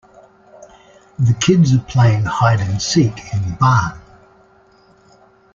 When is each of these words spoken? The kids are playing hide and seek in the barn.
The 1.19 1.35
kids 1.35 1.75
are 1.75 1.83
playing 1.87 2.23
hide 2.23 2.59
and 2.59 2.81
seek 2.81 3.15
in 3.35 3.43
the 3.43 3.55
barn. 3.59 4.01